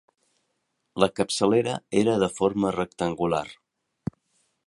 [1.03, 3.45] La capçalera era de forma rectangular.